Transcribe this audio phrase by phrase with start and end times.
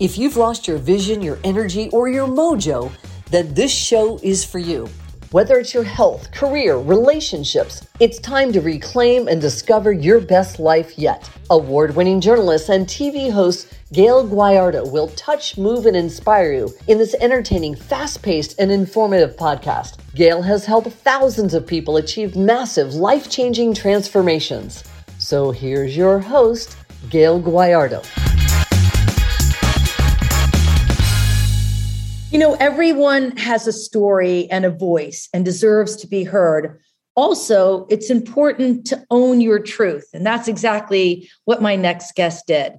[0.00, 2.90] If you've lost your vision, your energy, or your mojo,
[3.30, 4.88] then this show is for you.
[5.30, 10.98] Whether it's your health, career, relationships, it's time to reclaim and discover your best life
[10.98, 11.30] yet.
[11.50, 16.96] Award winning journalist and TV host Gayle Guyardo will touch, move, and inspire you in
[16.96, 19.98] this entertaining, fast paced, and informative podcast.
[20.14, 24.82] Gayle has helped thousands of people achieve massive, life changing transformations.
[25.18, 26.78] So here's your host,
[27.10, 28.29] Gayle Guyardo.
[32.30, 36.80] You know, everyone has a story and a voice and deserves to be heard.
[37.16, 40.06] Also, it's important to own your truth.
[40.14, 42.74] And that's exactly what my next guest did.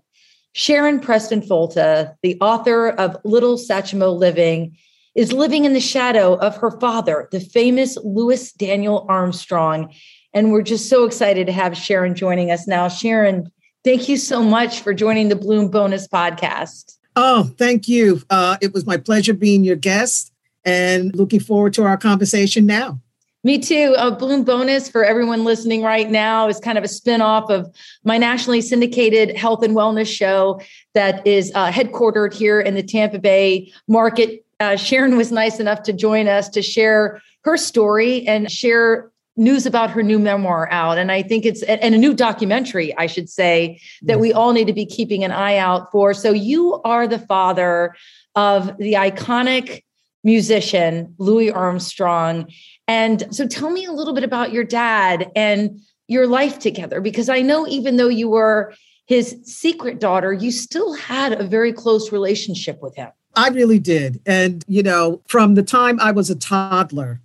[0.53, 4.77] Sharon Preston Folta, the author of Little Satchmo Living,
[5.15, 9.93] is living in the shadow of her father, the famous Louis Daniel Armstrong.
[10.33, 12.87] And we're just so excited to have Sharon joining us now.
[12.87, 13.51] Sharon,
[13.83, 16.95] thank you so much for joining the Bloom Bonus podcast.
[17.15, 18.21] Oh, thank you.
[18.29, 20.31] Uh, it was my pleasure being your guest
[20.63, 22.99] and looking forward to our conversation now.
[23.43, 23.95] Me too.
[23.97, 28.19] A Bloom Bonus for everyone listening right now is kind of a spinoff of my
[28.19, 30.61] nationally syndicated health and wellness show
[30.93, 34.45] that is uh, headquartered here in the Tampa Bay market.
[34.59, 39.65] Uh, Sharon was nice enough to join us to share her story and share news
[39.65, 40.97] about her new memoir out.
[40.97, 44.37] And i think it's and a new documentary i should say that we mm-hmm.
[44.37, 46.13] all need to be keeping an eye out for.
[46.13, 47.95] So you are the father
[48.35, 49.83] of the iconic
[50.23, 52.51] musician louis armstrong.
[52.87, 55.79] And so tell me a little bit about your dad and
[56.11, 58.73] your life together because i know even though you were
[59.05, 63.09] his secret daughter you still had a very close relationship with him.
[63.33, 64.19] I really did.
[64.25, 67.21] And you know from the time i was a toddler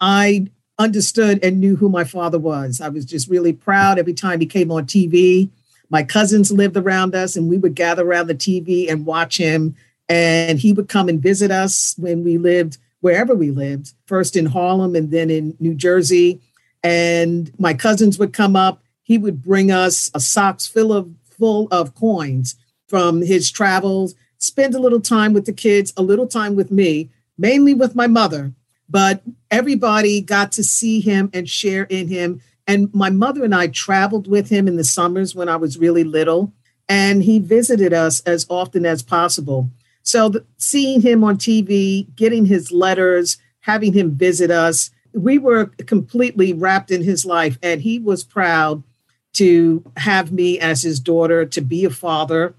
[0.00, 0.46] i
[0.82, 2.80] understood and knew who my father was.
[2.80, 5.48] I was just really proud every time he came on TV.
[5.88, 9.76] My cousins lived around us, and we would gather around the TV and watch him.
[10.08, 14.46] And he would come and visit us when we lived wherever we lived, first in
[14.46, 16.40] Harlem and then in New Jersey.
[16.82, 18.82] And my cousins would come up.
[19.02, 22.56] He would bring us a socks full of full of coins
[22.88, 27.10] from his travels, spend a little time with the kids, a little time with me,
[27.38, 28.52] mainly with my mother
[28.88, 32.40] but everybody got to see him and share in him.
[32.66, 36.04] And my mother and I traveled with him in the summers when I was really
[36.04, 36.52] little,
[36.88, 39.70] and he visited us as often as possible.
[40.02, 45.66] So, the, seeing him on TV, getting his letters, having him visit us, we were
[45.86, 48.82] completely wrapped in his life, and he was proud
[49.34, 52.54] to have me as his daughter, to be a father.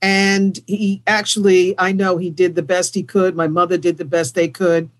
[0.00, 3.36] And he actually, I know he did the best he could.
[3.36, 4.90] My mother did the best they could.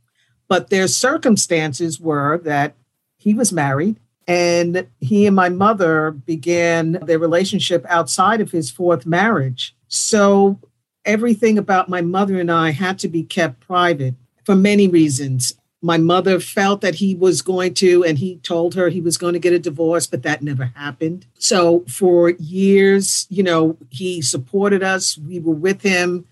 [0.48, 2.74] But their circumstances were that
[3.16, 9.04] he was married and he and my mother began their relationship outside of his fourth
[9.06, 9.74] marriage.
[9.88, 10.58] So
[11.04, 15.54] everything about my mother and I had to be kept private for many reasons.
[15.82, 19.34] My mother felt that he was going to, and he told her he was going
[19.34, 21.26] to get a divorce, but that never happened.
[21.38, 26.26] So for years, you know, he supported us, we were with him.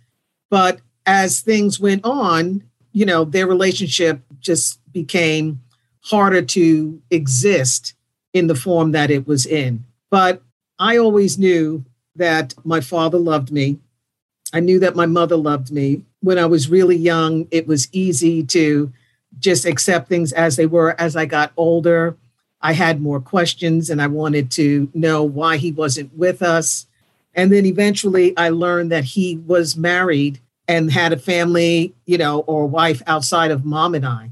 [0.48, 2.62] But as things went on,
[2.92, 5.60] you know, their relationship just became
[6.02, 7.94] harder to exist
[8.32, 9.84] in the form that it was in.
[10.10, 10.42] But
[10.78, 11.84] I always knew
[12.16, 13.78] that my father loved me.
[14.52, 16.02] I knew that my mother loved me.
[16.20, 18.92] When I was really young, it was easy to
[19.38, 20.94] just accept things as they were.
[21.00, 22.16] As I got older,
[22.60, 26.86] I had more questions and I wanted to know why he wasn't with us.
[27.34, 30.38] And then eventually I learned that he was married
[30.72, 34.30] and had a family, you know, or wife outside of mom and I.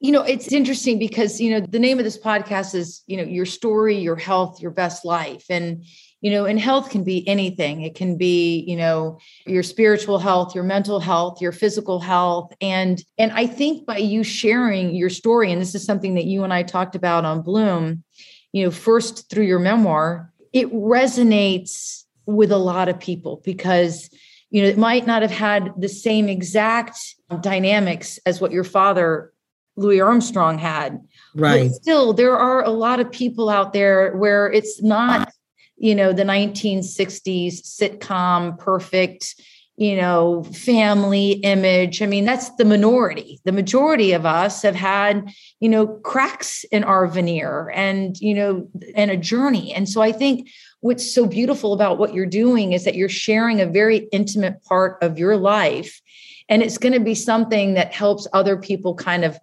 [0.00, 3.22] You know, it's interesting because, you know, the name of this podcast is, you know,
[3.22, 5.44] your story, your health, your best life.
[5.48, 5.84] And,
[6.20, 7.82] you know, and health can be anything.
[7.82, 12.52] It can be, you know, your spiritual health, your mental health, your physical health.
[12.60, 16.44] And and I think by you sharing your story, and this is something that you
[16.44, 18.04] and I talked about on Bloom,
[18.52, 24.08] you know, first through your memoir, it resonates with a lot of people because
[24.52, 26.98] you know it might not have had the same exact
[27.40, 29.32] dynamics as what your father
[29.76, 31.00] louis armstrong had.
[31.34, 31.70] Right.
[31.70, 35.32] but still there are a lot of people out there where it's not
[35.78, 39.34] you know the 1960s sitcom perfect
[39.76, 42.02] you know family image.
[42.02, 43.40] I mean that's the minority.
[43.44, 48.68] The majority of us have had you know cracks in our veneer and you know
[48.94, 49.72] and a journey.
[49.72, 50.50] And so i think
[50.82, 55.02] what's so beautiful about what you're doing is that you're sharing a very intimate part
[55.02, 56.00] of your life
[56.48, 59.38] and it's going to be something that helps other people kind of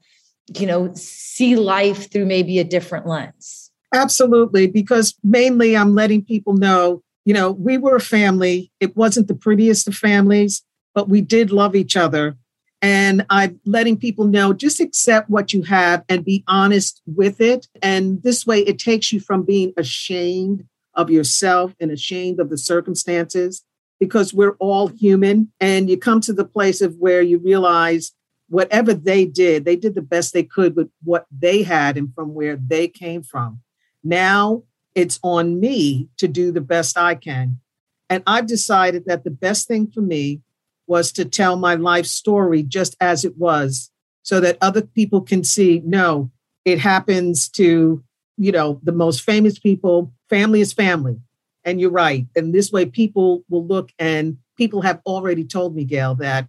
[0.57, 6.53] you know see life through maybe a different lens absolutely because mainly i'm letting people
[6.53, 8.71] know you know, we were a family.
[8.79, 10.63] It wasn't the prettiest of families,
[10.95, 12.35] but we did love each other.
[12.81, 17.67] And I'm letting people know just accept what you have and be honest with it.
[17.83, 20.65] And this way, it takes you from being ashamed
[20.99, 23.63] of yourself and ashamed of the circumstances
[24.01, 25.49] because we're all human.
[25.61, 28.11] And you come to the place of where you realize
[28.49, 32.33] whatever they did, they did the best they could with what they had and from
[32.33, 33.61] where they came from.
[34.03, 34.63] Now
[34.93, 37.61] it's on me to do the best I can.
[38.09, 40.41] And I've decided that the best thing for me
[40.85, 43.89] was to tell my life story just as it was
[44.23, 46.29] so that other people can see no,
[46.65, 48.03] it happens to,
[48.39, 50.11] you know, the most famous people.
[50.29, 51.19] Family is family.
[51.65, 52.25] And you're right.
[52.35, 56.47] And this way, people will look and people have already told me, Gayle, that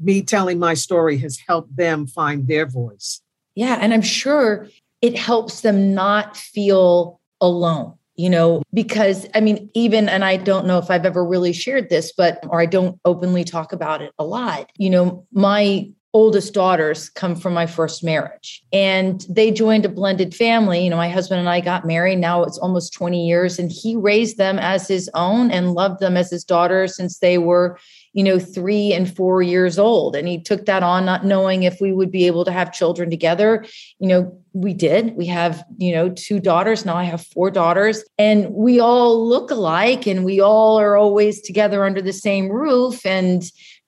[0.00, 3.20] me telling my story has helped them find their voice.
[3.56, 3.78] Yeah.
[3.80, 4.68] And I'm sure
[5.02, 10.66] it helps them not feel alone you know, because I mean, even, and I don't
[10.66, 14.12] know if I've ever really shared this, but, or I don't openly talk about it
[14.18, 14.70] a lot.
[14.76, 20.32] You know, my oldest daughters come from my first marriage and they joined a blended
[20.32, 20.84] family.
[20.84, 22.20] You know, my husband and I got married.
[22.20, 26.16] Now it's almost 20 years, and he raised them as his own and loved them
[26.16, 27.78] as his daughters since they were,
[28.12, 30.14] you know, three and four years old.
[30.14, 33.10] And he took that on, not knowing if we would be able to have children
[33.10, 33.64] together.
[33.98, 35.16] You know, we did.
[35.16, 36.84] We have, you know, two daughters.
[36.84, 41.40] Now I have four daughters, and we all look alike and we all are always
[41.40, 43.04] together under the same roof.
[43.04, 43.42] And,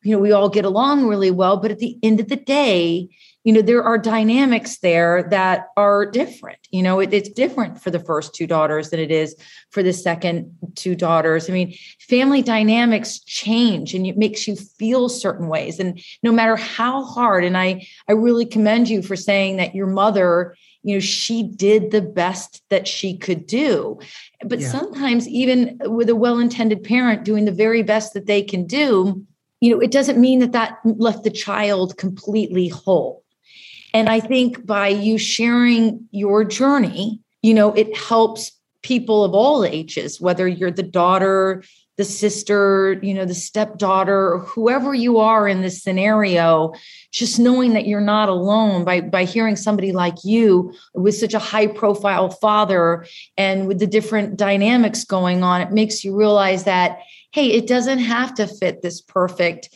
[0.07, 1.57] you know, we all get along really well.
[1.57, 3.09] But at the end of the day,
[3.47, 7.93] you know there are dynamics there that are different you know it, it's different for
[7.93, 9.37] the first two daughters than it is
[9.71, 15.09] for the second two daughters i mean family dynamics change and it makes you feel
[15.09, 19.59] certain ways and no matter how hard and i i really commend you for saying
[19.59, 23.97] that your mother you know she did the best that she could do
[24.45, 24.69] but yeah.
[24.69, 29.25] sometimes even with a well-intended parent doing the very best that they can do
[29.61, 33.23] you know it doesn't mean that that left the child completely whole.
[33.95, 39.65] And I think by you sharing your journey, you know, it helps people of all
[39.65, 41.63] ages, whether you're the daughter,
[41.97, 46.75] the sister, you know, the stepdaughter, whoever you are in this scenario,
[47.11, 51.39] just knowing that you're not alone by by hearing somebody like you with such a
[51.39, 53.07] high profile father
[53.39, 56.99] and with the different dynamics going on, it makes you realize that
[57.33, 59.69] hey, it doesn't have to fit this perfect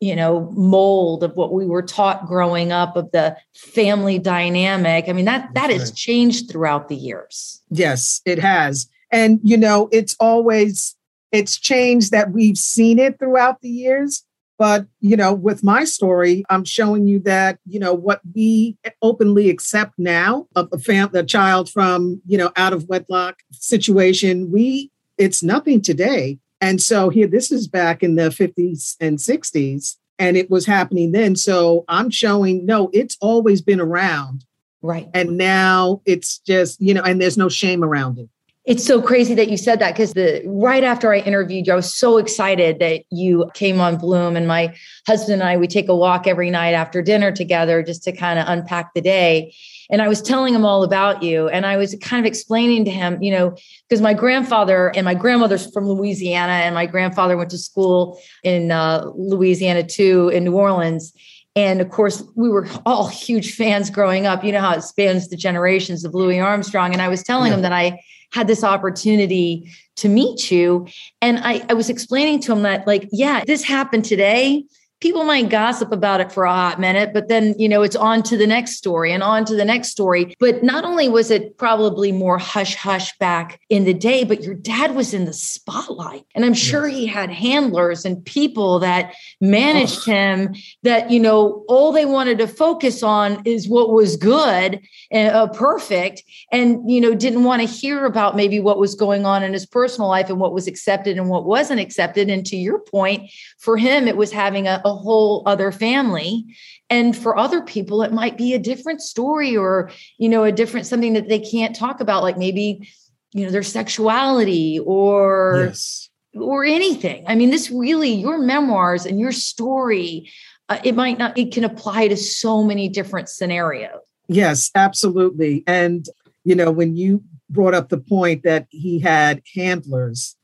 [0.00, 5.08] you know mold of what we were taught growing up of the family dynamic.
[5.08, 7.62] I mean that that has changed throughout the years.
[7.70, 8.88] Yes it has.
[9.10, 10.96] And you know it's always
[11.32, 14.24] it's changed that we've seen it throughout the years
[14.58, 19.50] but you know with my story i'm showing you that you know what we openly
[19.50, 24.90] accept now of a family a child from you know out of wedlock situation we
[25.16, 30.36] it's nothing today and so here, this is back in the 50s and 60s, and
[30.36, 31.36] it was happening then.
[31.36, 34.44] So I'm showing, no, it's always been around.
[34.82, 35.08] Right.
[35.14, 38.28] And now it's just, you know, and there's no shame around it.
[38.68, 41.76] It's so crazy that you said that because the right after I interviewed you, I
[41.76, 44.36] was so excited that you came on Bloom.
[44.36, 44.76] And my
[45.06, 48.38] husband and I, we take a walk every night after dinner together just to kind
[48.38, 49.54] of unpack the day.
[49.88, 51.48] And I was telling him all about you.
[51.48, 53.56] And I was kind of explaining to him, you know,
[53.88, 58.70] because my grandfather and my grandmother's from Louisiana, and my grandfather went to school in
[58.70, 61.14] uh, Louisiana too, in New Orleans.
[61.58, 64.44] And of course, we were all huge fans growing up.
[64.44, 66.92] You know how it spans the generations of Louis Armstrong.
[66.92, 67.56] And I was telling yeah.
[67.56, 68.00] him that I
[68.32, 70.86] had this opportunity to meet you.
[71.20, 74.64] And I, I was explaining to him that, like, yeah, this happened today
[75.00, 78.22] people might gossip about it for a hot minute, but then, you know, it's on
[78.24, 80.34] to the next story and on to the next story.
[80.40, 84.54] But not only was it probably more hush hush back in the day, but your
[84.54, 86.24] dad was in the spotlight.
[86.34, 90.12] And I'm sure he had handlers and people that managed oh.
[90.12, 95.34] him that, you know, all they wanted to focus on is what was good and
[95.34, 99.42] uh, perfect and, you know, didn't want to hear about maybe what was going on
[99.42, 102.28] in his personal life and what was accepted and what wasn't accepted.
[102.28, 106.44] And to your point, for him, it was having a, a whole other family.
[106.90, 110.86] And for other people it might be a different story or you know a different
[110.86, 112.88] something that they can't talk about like maybe
[113.32, 116.08] you know their sexuality or yes.
[116.34, 117.24] or anything.
[117.26, 120.30] I mean this really your memoirs and your story
[120.68, 124.00] uh, it might not it can apply to so many different scenarios.
[124.28, 125.64] Yes absolutely.
[125.66, 126.06] And
[126.44, 130.36] you know when you brought up the point that he had handlers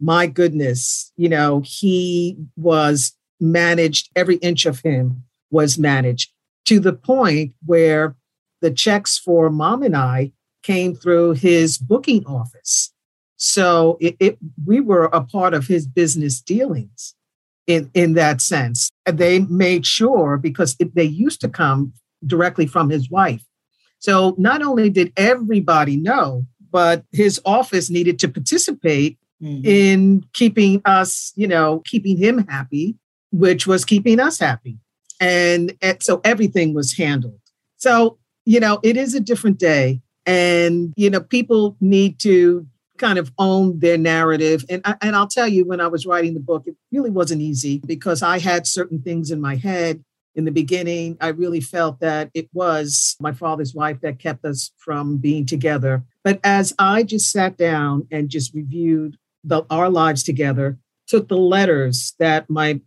[0.00, 6.30] my goodness you know he was managed, every inch of him was managed
[6.66, 8.16] to the point where
[8.60, 10.32] the checks for mom and I
[10.62, 12.92] came through his booking office.
[13.36, 17.14] So it, it, we were a part of his business dealings
[17.66, 18.90] in, in that sense.
[19.06, 21.94] And they made sure because it, they used to come
[22.26, 23.42] directly from his wife.
[23.98, 29.64] So not only did everybody know, but his office needed to participate mm-hmm.
[29.64, 32.96] in keeping us, you know, keeping him happy,
[33.30, 34.78] which was keeping us happy.
[35.20, 37.40] And, and so everything was handled.
[37.76, 40.00] So, you know, it is a different day.
[40.26, 42.66] And, you know, people need to
[42.98, 44.64] kind of own their narrative.
[44.68, 47.80] And, and I'll tell you, when I was writing the book, it really wasn't easy
[47.86, 50.04] because I had certain things in my head.
[50.36, 54.70] In the beginning, I really felt that it was my father's wife that kept us
[54.76, 56.04] from being together.
[56.22, 61.36] But as I just sat down and just reviewed the, our lives together, took the
[61.36, 62.80] letters that my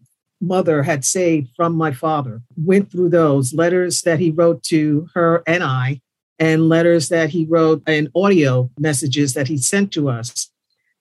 [0.43, 5.43] mother had saved from my father, went through those letters that he wrote to her
[5.47, 6.01] and I,
[6.39, 10.51] and letters that he wrote and audio messages that he sent to us.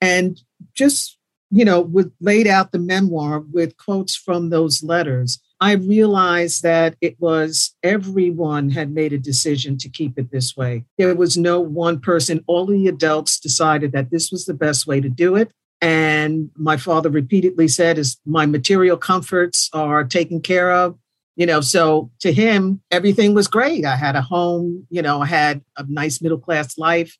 [0.01, 0.41] And
[0.75, 1.19] just,
[1.51, 5.41] you know, with laid out the memoir with quotes from those letters.
[5.61, 10.85] I realized that it was everyone had made a decision to keep it this way.
[10.99, 12.43] There was no one person.
[12.49, 15.53] All the adults decided that this was the best way to do it.
[15.83, 20.97] And my father repeatedly said, "Is my material comforts are taken care of."
[21.37, 23.85] You know, so to him, everything was great.
[23.85, 24.87] I had a home.
[24.91, 27.19] You know, I had a nice middle class life.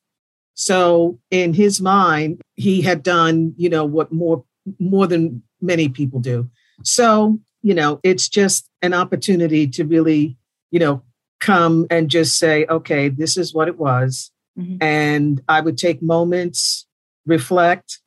[0.55, 4.45] So in his mind, he had done, you know, what more
[4.79, 6.49] more than many people do.
[6.85, 10.37] So you know, it's just an opportunity to really,
[10.71, 11.03] you know,
[11.41, 14.31] come and just say, okay, this is what it was.
[14.59, 14.77] Mm-hmm.
[14.81, 16.87] And I would take moments,
[17.25, 18.01] reflect,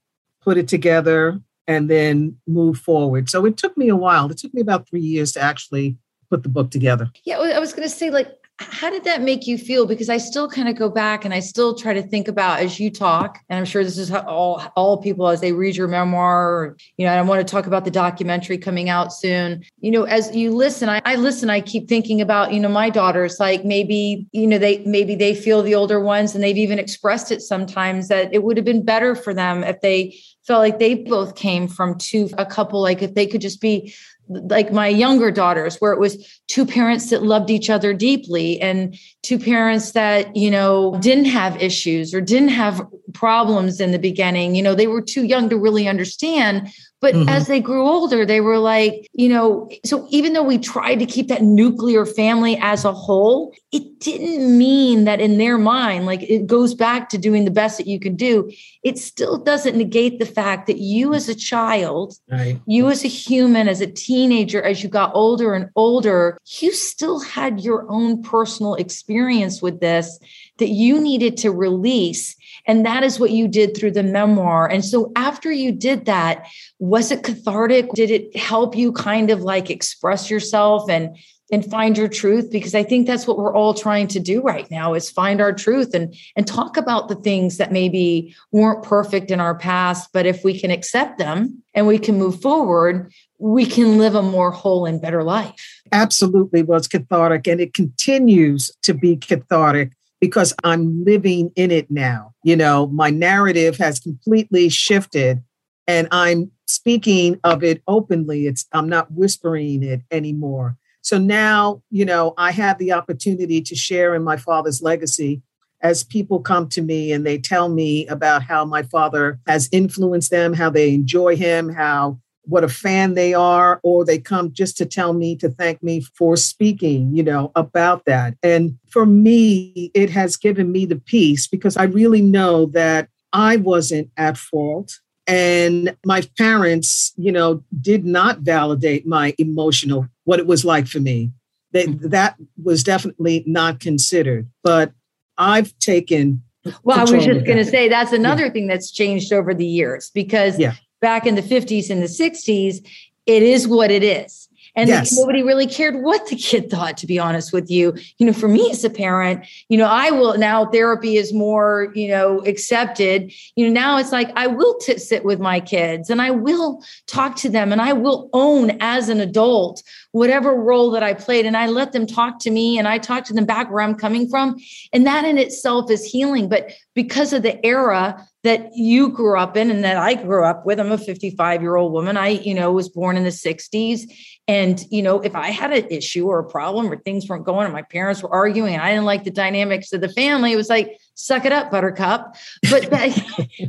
[0.46, 3.30] put it together, and then move forward.
[3.30, 4.30] So it took me a while.
[4.32, 5.98] It took me about three years to actually
[6.30, 7.12] put the book together.
[7.26, 9.86] Yeah, I was going to say, like, how did that make you feel?
[9.86, 12.80] Because i still kind of go back and i still try to think about as
[12.80, 16.50] you talk and i'm sure this is all all people as they read your memoir
[16.50, 19.64] or, you know i want to talk about the documentary coming out soon.
[19.80, 22.90] You know as you listen I, I listen i keep thinking about you know my
[22.90, 26.80] daughters like maybe you know they maybe they feel the older ones and they've even
[26.80, 30.80] expressed it sometimes that it would have been better for them if they felt like
[30.80, 33.94] they both came from two a couple like if they could just be
[34.28, 38.98] like my younger daughters where it was two parents that loved each other deeply and
[39.22, 44.56] two parents that you know didn't have issues or didn't have problems in the beginning.
[44.56, 46.70] You know they were too young to really understand
[47.06, 47.30] but mm-hmm.
[47.30, 51.06] as they grew older, they were like, you know, so even though we tried to
[51.06, 56.24] keep that nuclear family as a whole, it didn't mean that in their mind, like
[56.24, 58.52] it goes back to doing the best that you can do.
[58.82, 62.60] It still doesn't negate the fact that you as a child, right.
[62.66, 67.20] you as a human, as a teenager, as you got older and older, you still
[67.20, 70.20] had your own personal experience with this
[70.58, 72.36] that you needed to release.
[72.68, 74.68] And that is what you did through the memoir.
[74.70, 76.48] And so after you did that,
[76.80, 77.90] was it cathartic?
[77.94, 81.18] Did it help you kind of like express yourself and
[81.52, 84.70] and find your truth because i think that's what we're all trying to do right
[84.72, 89.32] now is find our truth and and talk about the things that maybe weren't perfect
[89.32, 93.66] in our past but if we can accept them and we can move forward we
[93.66, 98.94] can live a more whole and better life absolutely was cathartic and it continues to
[98.94, 102.34] be cathartic because I'm living in it now.
[102.44, 105.44] You know, my narrative has completely shifted
[105.88, 108.48] and I'm speaking of it openly.
[108.48, 110.78] It's I'm not whispering it anymore.
[111.02, 115.44] So now, you know, I have the opportunity to share in my father's legacy
[115.82, 120.32] as people come to me and they tell me about how my father has influenced
[120.32, 124.78] them, how they enjoy him, how what a fan they are, or they come just
[124.78, 128.36] to tell me to thank me for speaking, you know, about that.
[128.44, 133.58] And for me, it has given me the peace because I really know that I
[133.58, 135.00] wasn't at fault.
[135.28, 141.00] And my parents, you know, did not validate my emotional, what it was like for
[141.00, 141.32] me.
[141.72, 142.10] That, mm-hmm.
[142.10, 144.48] that was definitely not considered.
[144.64, 144.94] But
[145.38, 146.44] I've taken
[146.84, 148.52] well, I was just going to say that's another yeah.
[148.52, 150.74] thing that's changed over the years because yeah
[151.06, 152.84] back in the 50s and the 60s,
[153.28, 154.50] it is what it is.
[154.76, 155.16] And yes.
[155.16, 157.94] nobody really cared what the kid thought, to be honest with you.
[158.18, 161.92] You know, for me as a parent, you know, I will now therapy is more,
[161.94, 163.32] you know, accepted.
[163.56, 166.84] You know, now it's like I will t- sit with my kids and I will
[167.06, 171.46] talk to them and I will own as an adult whatever role that I played
[171.46, 173.96] and I let them talk to me and I talk to them back where I'm
[173.96, 174.58] coming from.
[174.92, 176.50] And that in itself is healing.
[176.50, 180.68] But because of the era that you grew up in and that I grew up
[180.68, 180.80] with.
[180.80, 182.16] I'm a 55 year old woman.
[182.16, 184.04] I, you know, was born in the 60s.
[184.48, 187.66] And, you know, if I had an issue or a problem or things weren't going
[187.66, 190.58] and my parents were arguing and I didn't like the dynamics of the family, it
[190.58, 192.36] was like, suck it up, buttercup.
[192.70, 193.18] But that,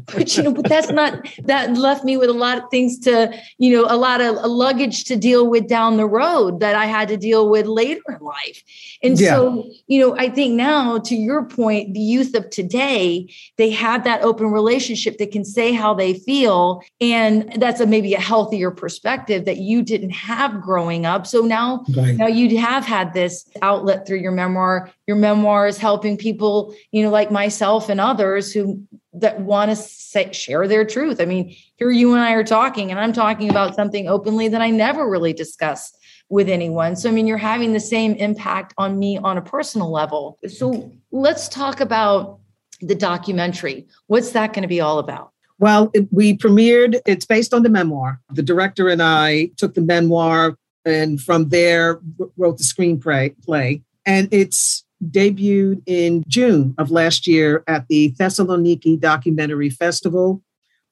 [0.07, 3.33] but you know, but that's not that left me with a lot of things to,
[3.59, 7.09] you know, a lot of luggage to deal with down the road that I had
[7.09, 8.62] to deal with later in life.
[9.03, 9.31] And yeah.
[9.31, 14.05] so, you know, I think now to your point, the youth of today, they have
[14.05, 16.83] that open relationship that can say how they feel.
[17.00, 21.26] And that's a maybe a healthier perspective that you didn't have growing up.
[21.26, 22.17] So now, right.
[22.17, 24.91] now you have had this outlet through your memoir.
[25.07, 30.33] Your memoir is helping people, you know, like myself and others who that want to
[30.33, 31.21] share their truth.
[31.21, 34.62] I mean, here you and I are talking, and I'm talking about something openly that
[34.62, 35.93] I never really discuss
[36.31, 36.97] with anyone.
[36.97, 40.38] So, I mean, you're having the same impact on me on a personal level.
[40.49, 42.40] So, let's talk about
[42.81, 43.87] the documentary.
[44.07, 45.33] What's that going to be all about?
[45.59, 48.19] Well, it, we premiered, it's based on the memoir.
[48.33, 52.00] The director and I took the memoir and from there
[52.38, 53.35] wrote the screenplay.
[53.45, 60.43] Play, and it's debuted in June of last year at the Thessaloniki Documentary Festival.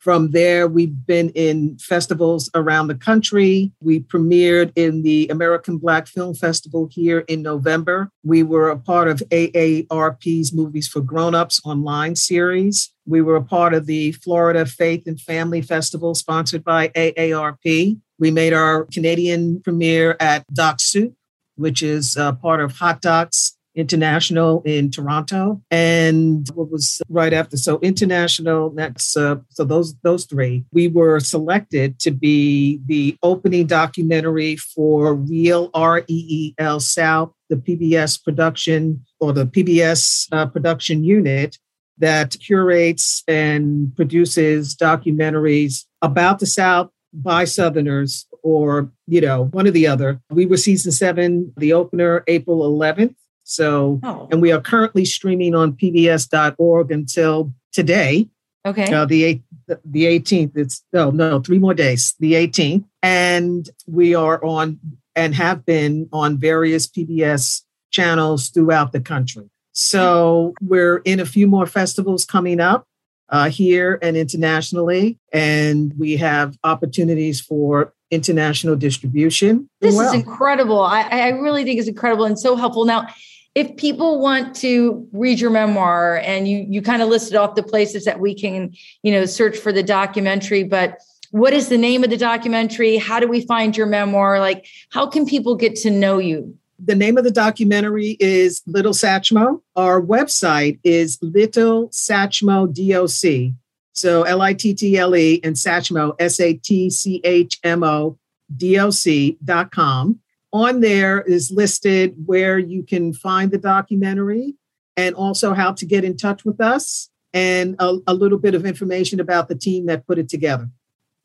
[0.04, 3.72] From there, we've been in festivals around the country.
[3.80, 8.10] We premiered in the American Black Film Festival here in November.
[8.22, 12.92] We were a part of AARP's Movies for Grownups online series.
[13.06, 17.98] We were a part of the Florida Faith and Family Festival sponsored by AARP.
[18.18, 21.14] We made our Canadian premiere at Doc Soup,
[21.56, 27.56] which is uh, part of Hot Docs International in Toronto, and what was right after?
[27.56, 28.70] So International.
[28.70, 30.64] That's uh, so those those three.
[30.72, 37.32] We were selected to be the opening documentary for Real R E E L South,
[37.48, 41.58] the PBS production or the PBS uh, production unit
[41.98, 49.70] that curates and produces documentaries about the South by Southerners or, you know, one or
[49.70, 50.20] the other.
[50.30, 53.14] We were season seven, the opener, April 11th.
[53.44, 54.28] So, oh.
[54.30, 58.28] and we are currently streaming on pbs.org until today.
[58.66, 58.92] Okay.
[58.92, 60.56] Uh, the eight, the 18th.
[60.56, 62.14] It's no, no, three more days.
[62.18, 64.80] The 18th, and we are on
[65.14, 69.48] and have been on various PBS channels throughout the country.
[69.72, 72.86] So we're in a few more festivals coming up
[73.28, 79.68] uh, here and internationally, and we have opportunities for international distribution.
[79.80, 80.08] This well.
[80.08, 80.80] is incredible.
[80.80, 82.84] I, I really think it's incredible and so helpful.
[82.84, 83.08] Now,
[83.54, 87.62] if people want to read your memoir and you you kind of listed off the
[87.62, 90.98] places that we can you know search for the documentary but
[91.30, 92.96] what is the name of the documentary?
[92.96, 94.38] How do we find your memoir?
[94.38, 96.56] Like how can people get to know you?
[96.78, 99.60] The name of the documentary is little satchmo.
[99.74, 103.56] Our website is little satchmo doc
[103.94, 108.18] so l-i-t-t-l-e and satchmo s-a-t-c-h-m-o
[108.56, 110.20] d-o-c dot com
[110.54, 114.54] on there is listed where you can find the documentary
[114.96, 118.64] and also how to get in touch with us and a, a little bit of
[118.64, 120.70] information about the team that put it together.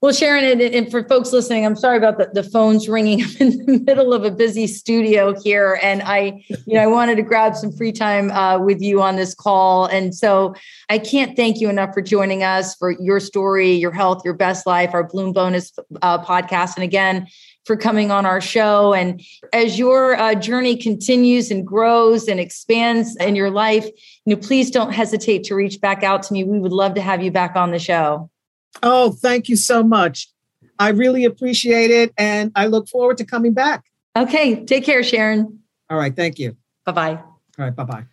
[0.02, 3.22] Well, Sharon, and, and, for folks listening, I'm sorry about the, the phones ringing.
[3.42, 7.16] I'm in the middle of a busy studio here, and I, you know, I wanted
[7.16, 10.56] to grab some free time uh, with you on this call, and so
[10.88, 14.66] I can't thank you enough for joining us for your story, your health, your best
[14.66, 17.28] life, our Bloom Bonus uh, podcast, and again,
[17.66, 18.94] for coming on our show.
[18.94, 19.22] And
[19.54, 23.86] as your uh, journey continues and grows and expands in your life,
[24.26, 26.44] you know, please don't hesitate to reach back out to me.
[26.44, 28.30] We would love to have you back on the show.
[28.82, 30.30] Oh, thank you so much.
[30.80, 32.14] I really appreciate it.
[32.18, 33.84] And I look forward to coming back.
[34.16, 34.66] Okay.
[34.66, 35.60] Take care, Sharon.
[35.90, 36.16] All right.
[36.16, 36.56] Thank you.
[36.86, 37.12] Bye bye.
[37.12, 37.26] All
[37.58, 37.76] right.
[37.76, 38.06] Bye bye.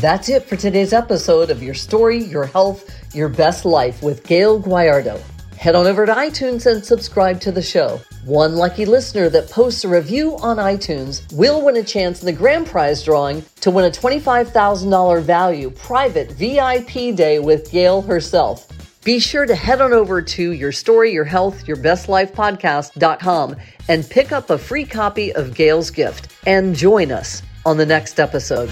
[0.00, 4.60] That's it for today's episode of Your Story, Your Health, Your Best Life with Gayle
[4.60, 5.18] Guyardo.
[5.64, 7.98] Head on over to iTunes and subscribe to the show.
[8.26, 12.34] One lucky listener that posts a review on iTunes will win a chance in the
[12.34, 18.68] grand prize drawing to win a $25,000 value private VIP day with Gayle herself.
[19.04, 23.56] Be sure to head on over to Your Story, Your Health, Your Best Life Podcast.com
[23.88, 28.20] and pick up a free copy of Gayle's gift and join us on the next
[28.20, 28.70] episode.